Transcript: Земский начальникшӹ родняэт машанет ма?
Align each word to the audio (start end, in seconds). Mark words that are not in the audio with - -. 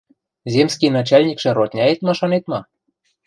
Земский 0.53 0.89
начальникшӹ 0.97 1.49
родняэт 1.57 1.99
машанет 2.07 2.43
ма? 2.51 2.59